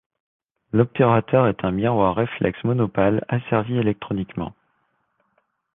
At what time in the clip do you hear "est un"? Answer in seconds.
1.45-1.69